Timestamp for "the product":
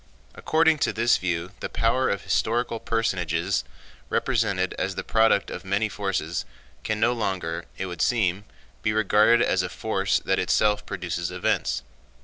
4.95-5.51